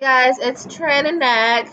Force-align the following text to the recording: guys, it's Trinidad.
guys, 0.00 0.38
it's 0.38 0.64
Trinidad. 0.66 1.68